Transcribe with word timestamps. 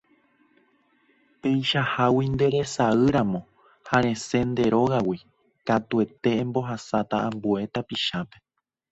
Peichahágui 1.41 2.25
nderasýramo 2.33 3.39
ha 3.89 3.97
resẽ 4.03 4.41
nde 4.51 4.65
rógagui 4.73 5.19
katuete 5.67 6.29
embohasáta 6.43 7.15
ambue 7.27 7.61
tapichápe 7.73 8.37